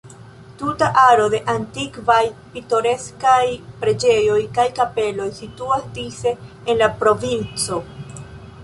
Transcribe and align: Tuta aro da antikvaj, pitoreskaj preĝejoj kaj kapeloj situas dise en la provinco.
Tuta 0.59 0.85
aro 1.01 1.27
da 1.33 1.41
antikvaj, 1.53 2.21
pitoreskaj 2.55 3.43
preĝejoj 3.85 4.41
kaj 4.57 4.67
kapeloj 4.81 5.29
situas 5.43 5.87
dise 6.01 6.37
en 6.49 6.83
la 6.83 6.91
provinco. 7.05 7.81